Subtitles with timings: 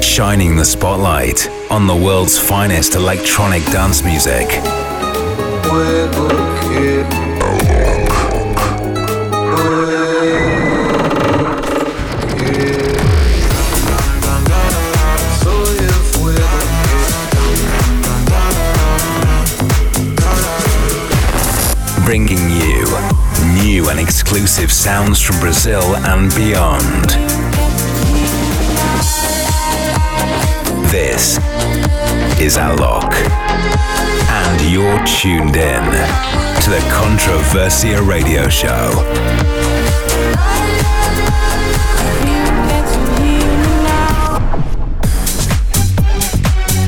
[0.00, 4.48] Shining the spotlight on the world's finest electronic dance music.
[22.04, 22.47] Bringing
[23.90, 27.10] and exclusive sounds from Brazil and beyond.
[30.90, 31.38] This
[32.40, 33.12] is Alok,
[34.30, 35.84] and you're tuned in
[36.62, 38.92] to the Controversia Radio Show.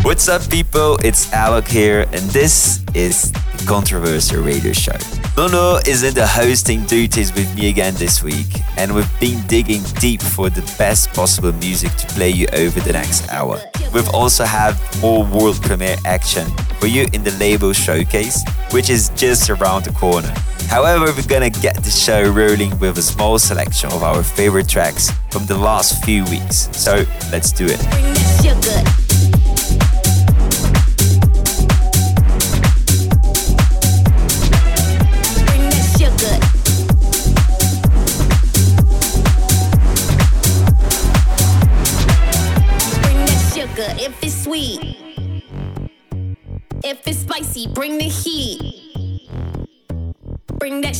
[0.02, 0.98] What's up, people?
[1.04, 3.32] It's Alok here, and this is
[3.64, 5.19] the Radio Show.
[5.40, 9.82] Mono is in the hosting duties with me again this week, and we've been digging
[9.98, 13.58] deep for the best possible music to play you over the next hour.
[13.94, 16.46] We've also had more world premiere action
[16.78, 20.34] for you in the label showcase, which is just around the corner.
[20.68, 25.10] However, we're gonna get the show rolling with a small selection of our favorite tracks
[25.30, 28.99] from the last few weeks, so let's do it.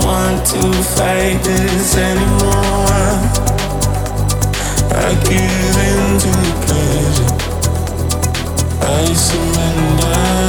[0.00, 2.90] don't want to fight this anymore.
[4.92, 6.32] I give in to
[6.66, 7.34] pleasure.
[8.82, 10.39] I surrender.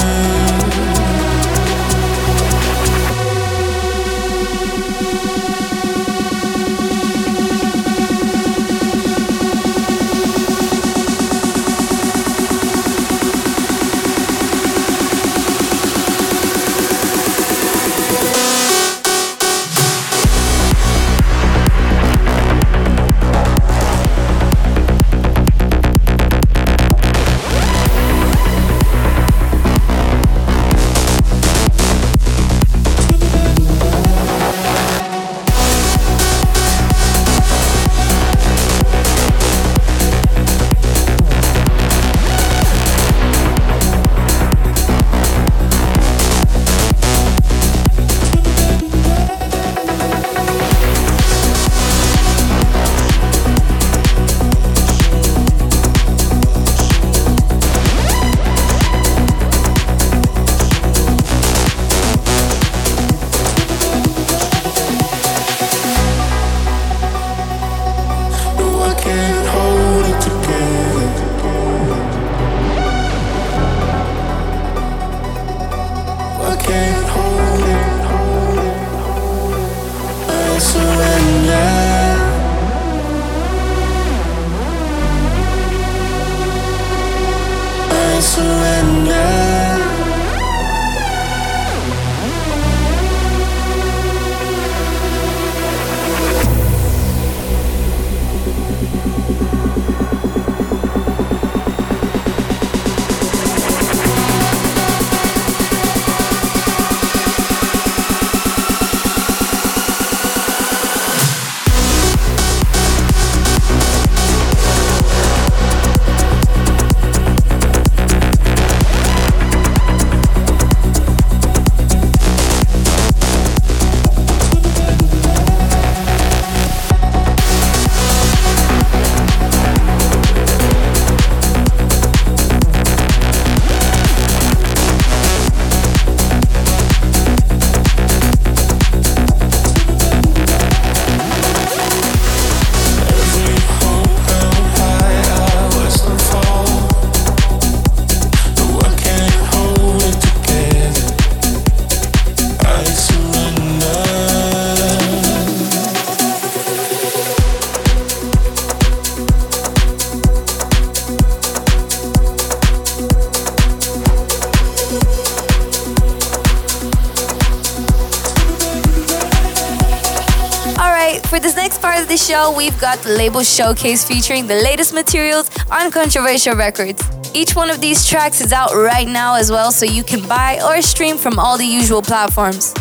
[172.81, 176.99] got the label showcase featuring the latest materials on Controversia Records.
[177.31, 180.59] Each one of these tracks is out right now as well, so you can buy
[180.65, 182.73] or stream from all the usual platforms.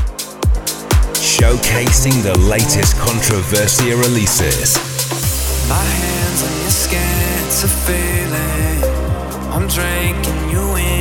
[1.21, 4.75] Showcasing the latest Controversia releases.
[5.69, 8.81] My hands on your skin, it's a feeling.
[9.53, 11.01] I'm drinking you in.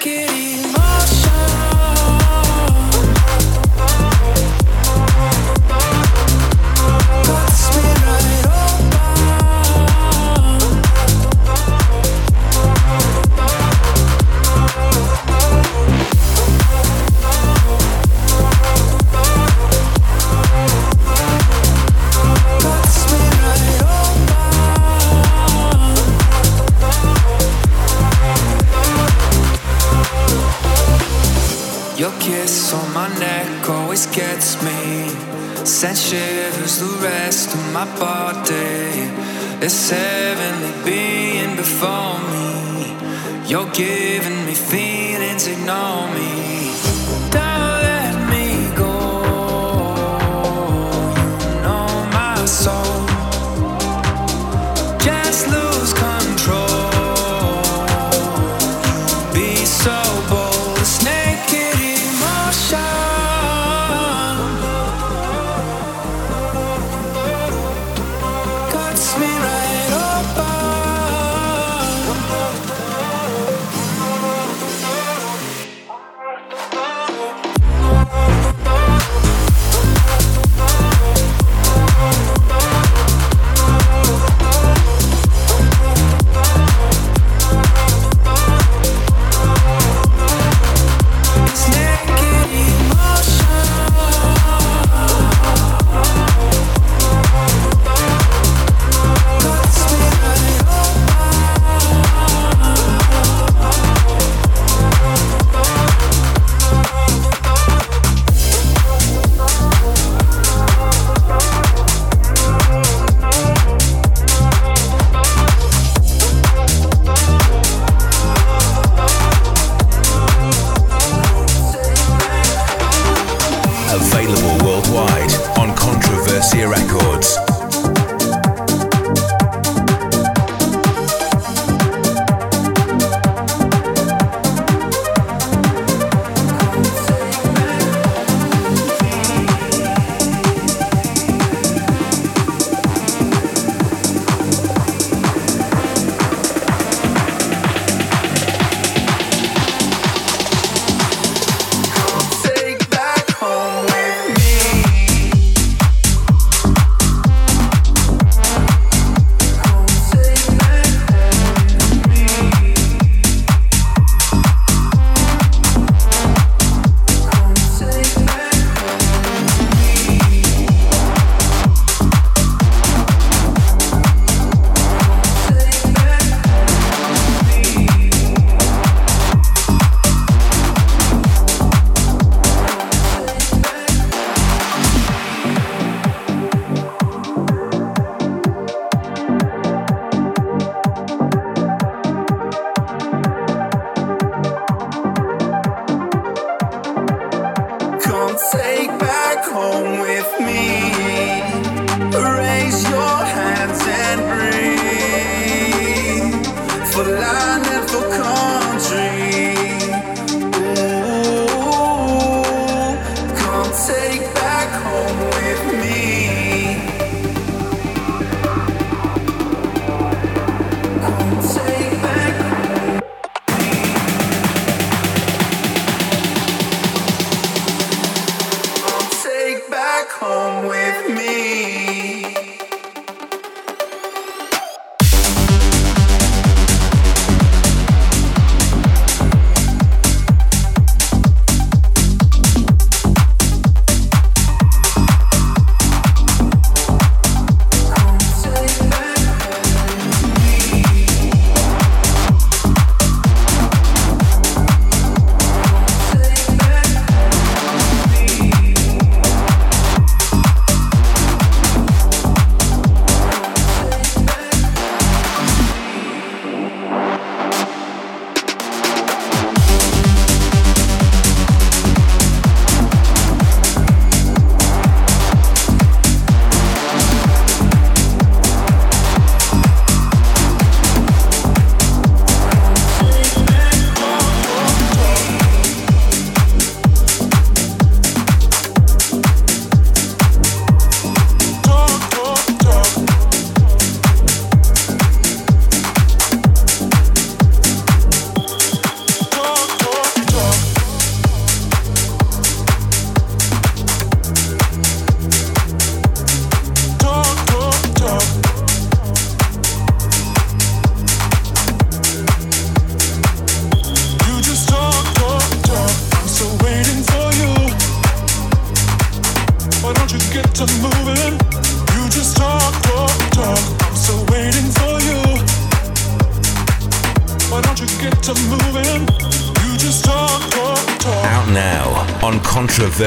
[39.61, 44.10] This heavenly being before me, you're giving.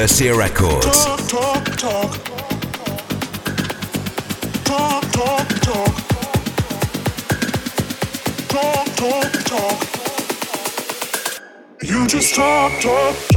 [0.05, 0.85] Mercia Records.
[0.85, 2.35] Talk, talk, talk.
[11.81, 13.34] You just talk, talk.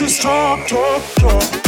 [0.00, 1.59] just talk, talk, talk.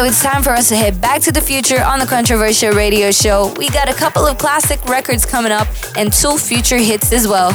[0.00, 3.10] so it's time for us to head back to the future on the Controversia Radio
[3.10, 3.52] Show.
[3.58, 7.50] We got a couple of classic records coming up and two future hits as well.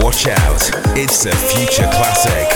[0.00, 0.62] Watch out,
[0.96, 2.48] it's a future classic.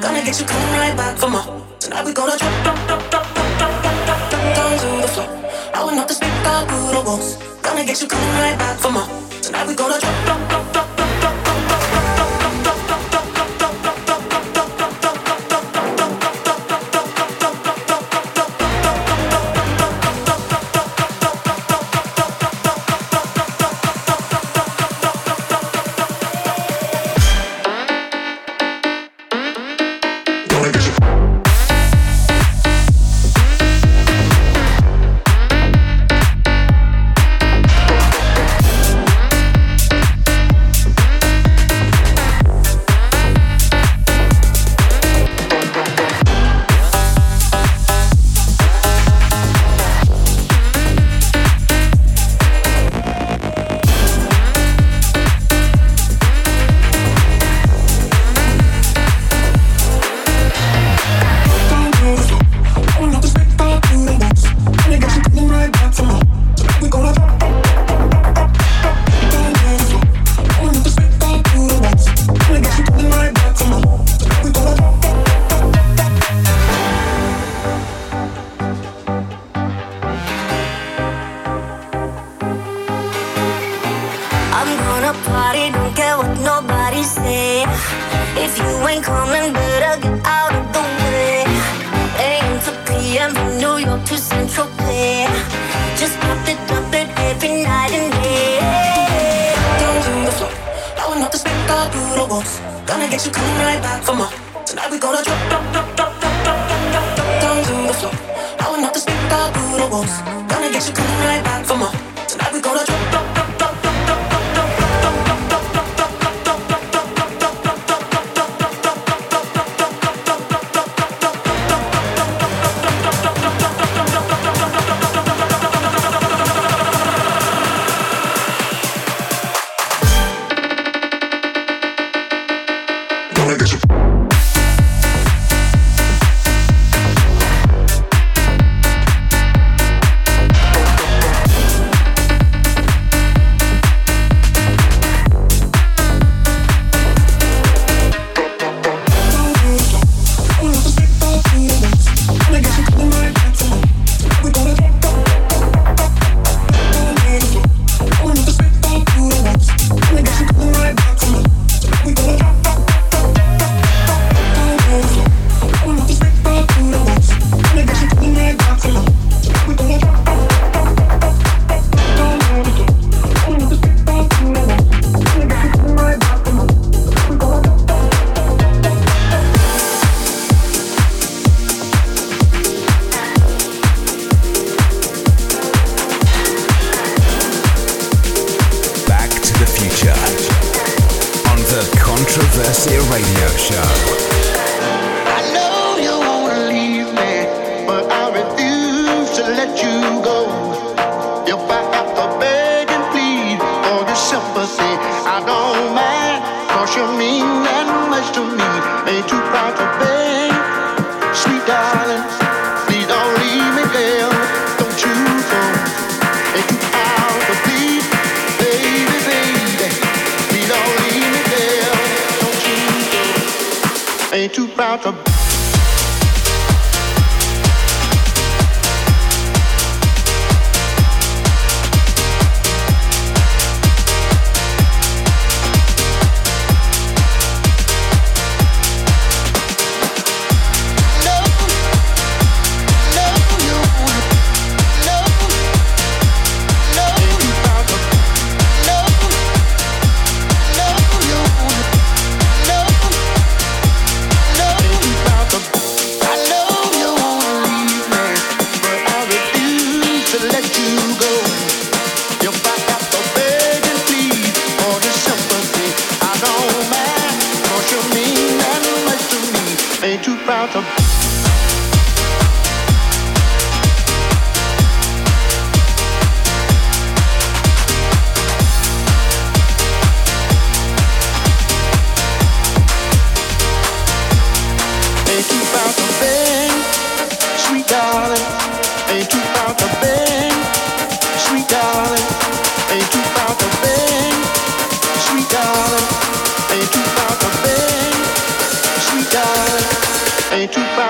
[0.00, 1.44] Gonna get you coming right back for more.
[1.78, 4.30] Tonight we gonna drop, drop, drop, drop, drop, drop, drop, drop,
[10.24, 10.69] drop, drop.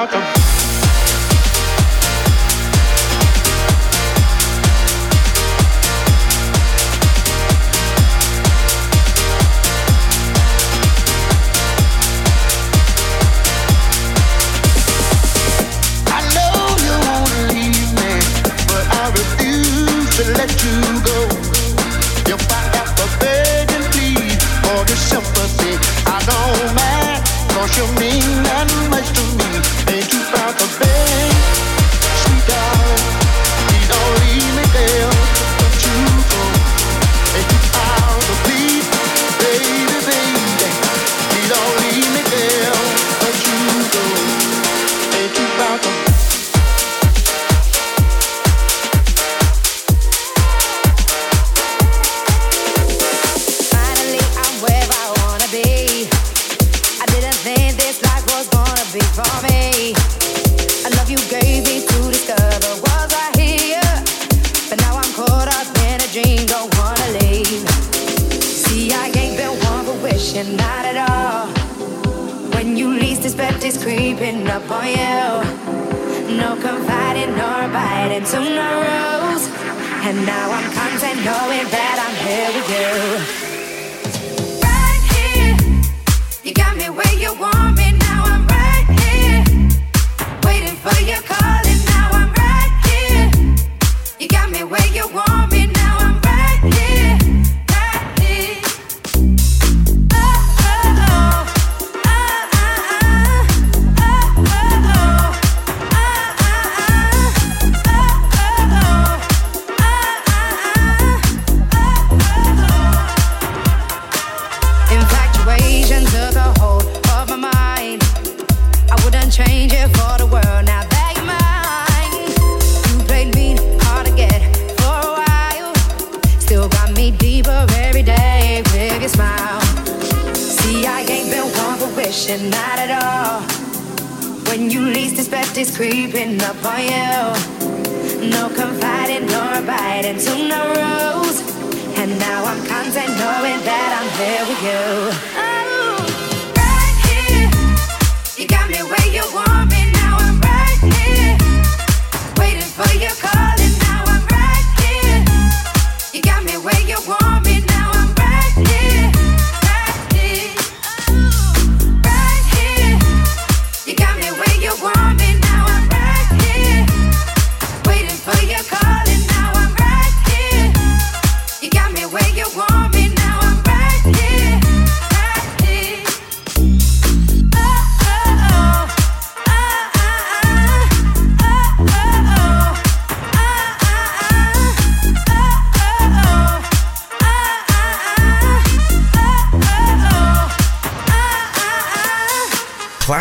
[0.01, 0.40] out of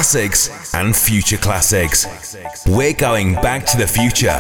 [0.10, 2.08] classics and future classics.
[2.66, 4.40] We're going back to the future.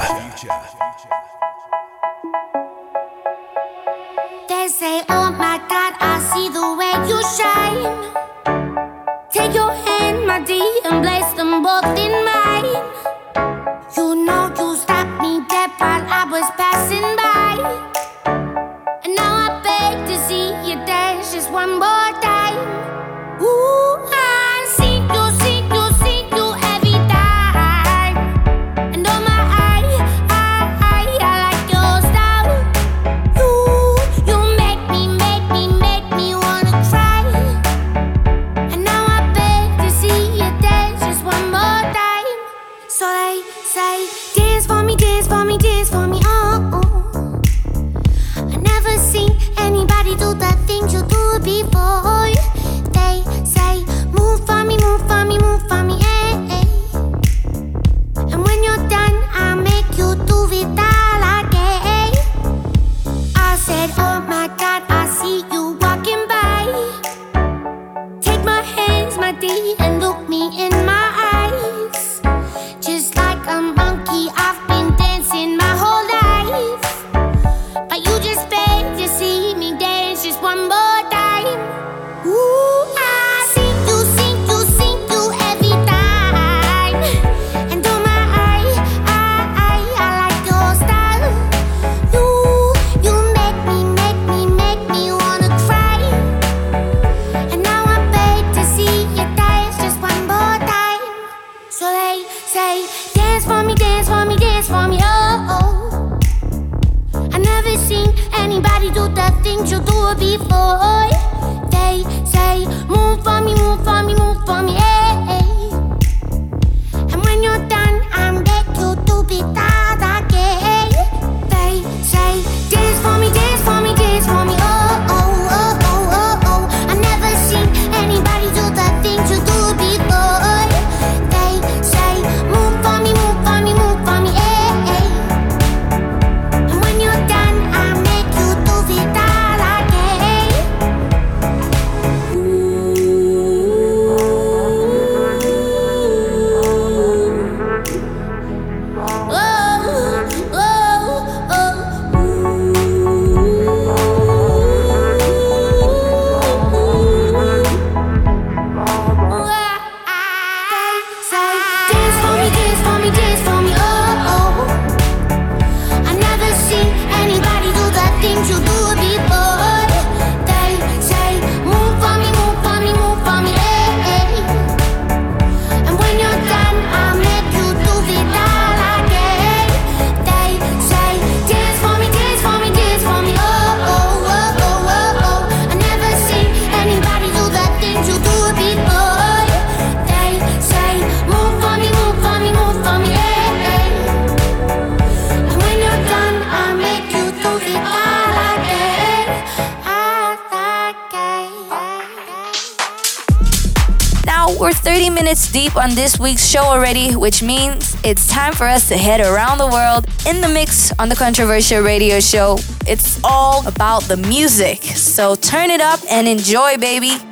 [205.89, 209.67] on this week's show already, which means it's time for us to head around the
[209.67, 212.57] world in the mix on the Controversia Radio Show.
[212.87, 217.28] It's all about the music, so turn it up and enjoy, baby.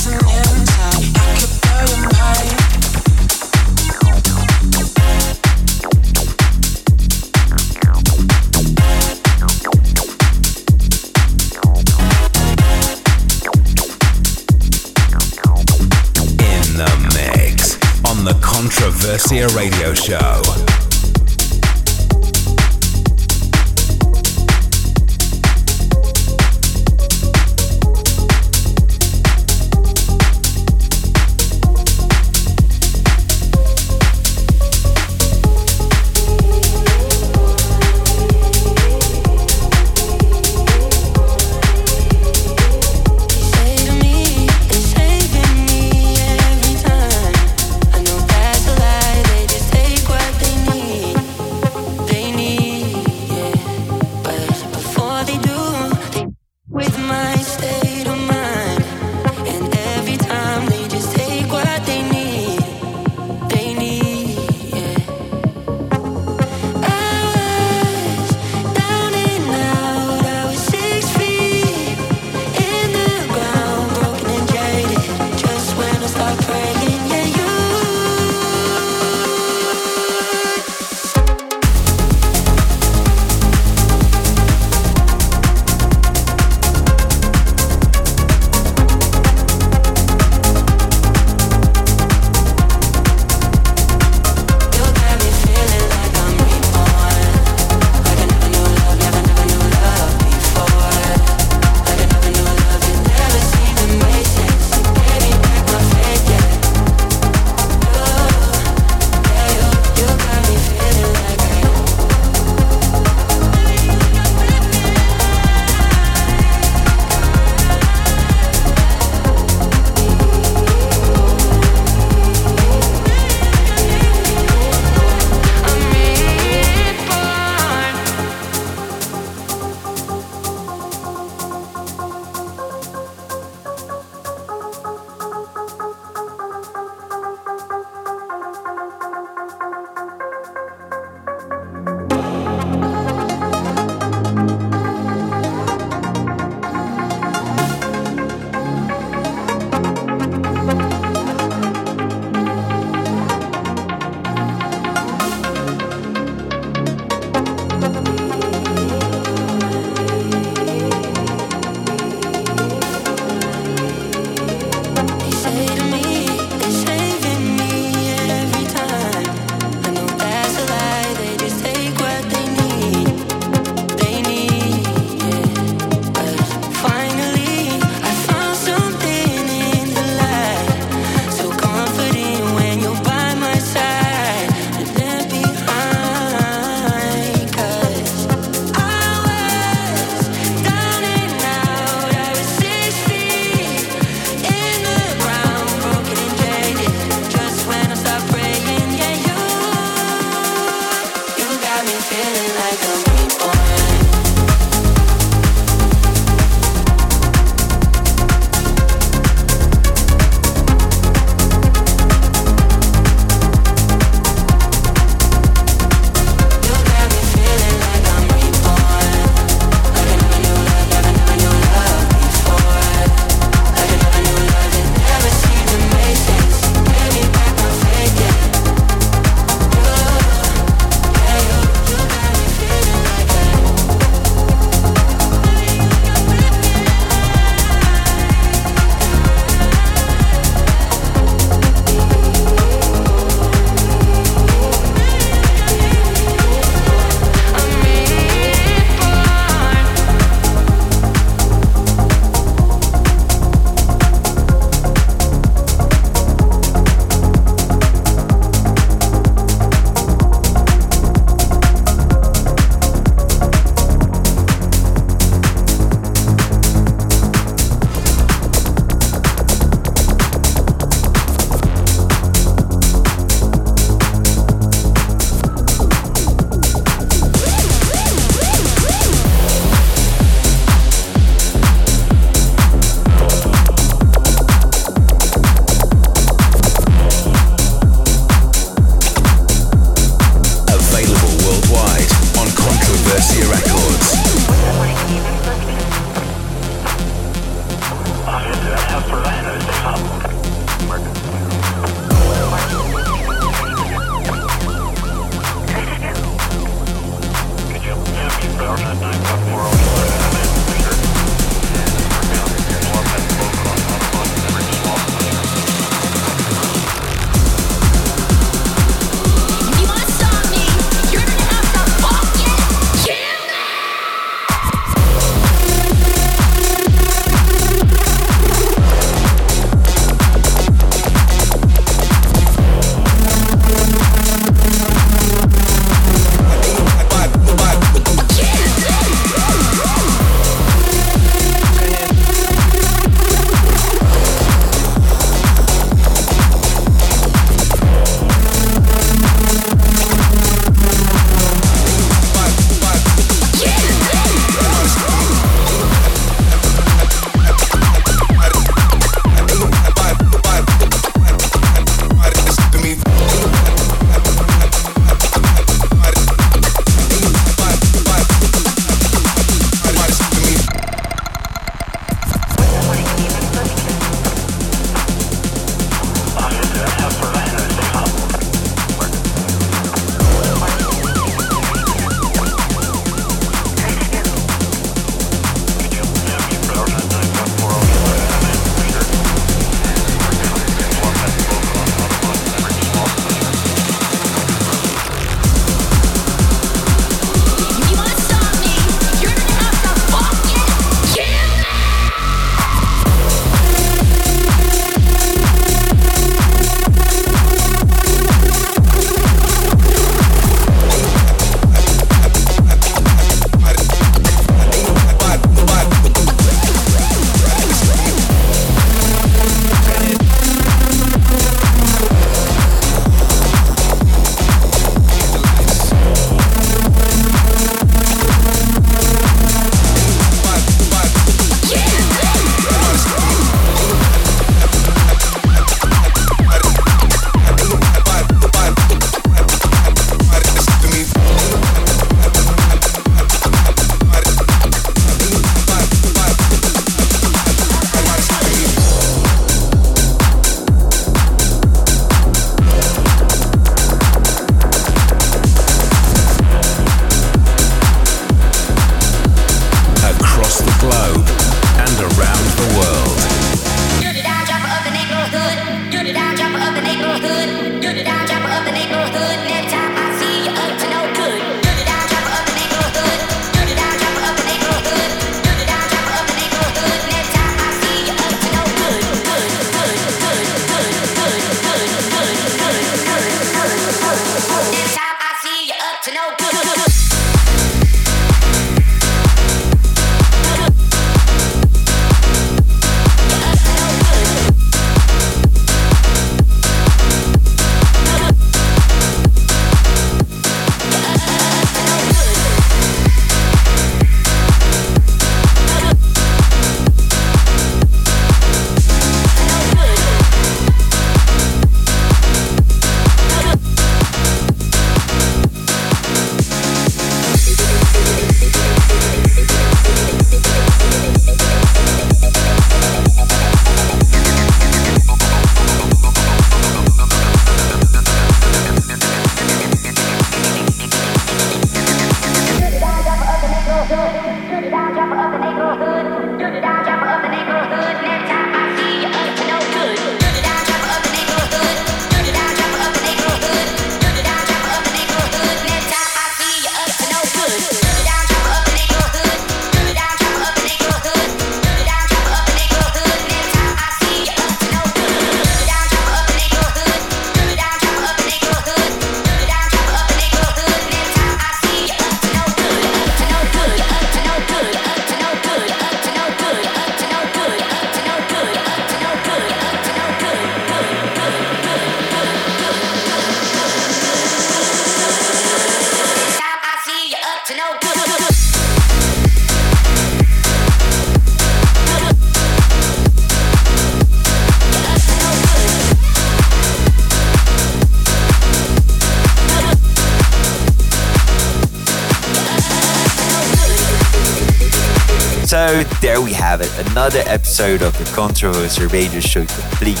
[597.52, 600.00] Episode of the Controversia Radio Show complete.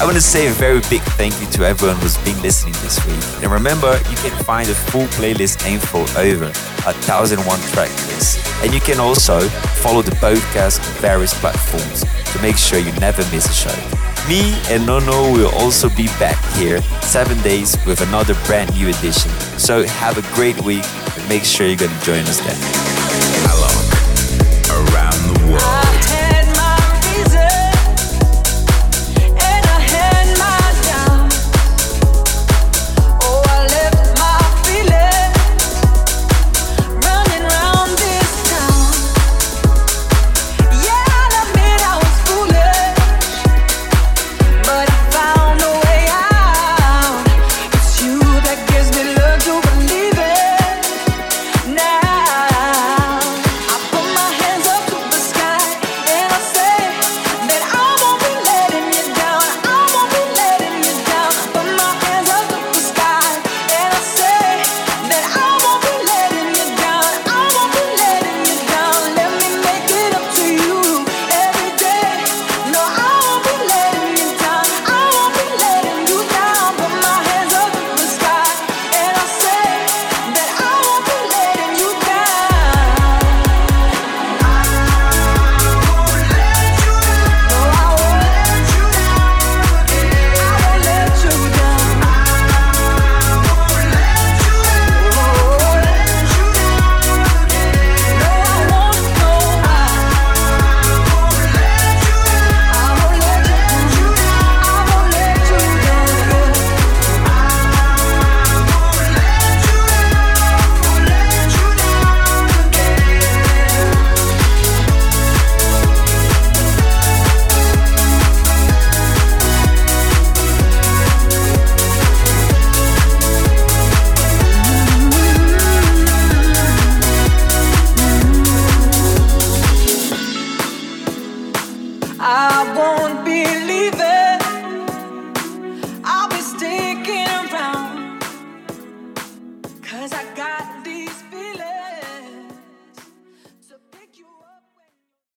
[0.00, 3.04] I want to say a very big thank you to everyone who's been listening this
[3.04, 3.42] week.
[3.42, 8.40] And remember, you can find a full playlist info over a 1001 track list.
[8.64, 9.40] And you can also
[9.84, 14.26] follow the podcast on various platforms to make sure you never miss a show.
[14.26, 19.30] Me and Nono will also be back here seven days with another brand new edition.
[19.58, 20.86] So have a great week
[21.18, 22.85] and make sure you're going to join us then.